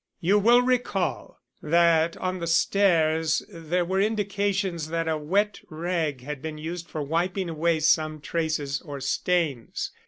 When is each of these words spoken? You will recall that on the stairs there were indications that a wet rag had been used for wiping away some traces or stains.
You 0.19 0.39
will 0.39 0.63
recall 0.63 1.37
that 1.61 2.17
on 2.17 2.39
the 2.39 2.47
stairs 2.47 3.43
there 3.47 3.85
were 3.85 4.01
indications 4.01 4.87
that 4.87 5.07
a 5.07 5.15
wet 5.15 5.59
rag 5.69 6.21
had 6.21 6.41
been 6.41 6.57
used 6.57 6.89
for 6.89 7.03
wiping 7.03 7.49
away 7.49 7.81
some 7.81 8.19
traces 8.19 8.81
or 8.81 8.99
stains. 8.99 9.91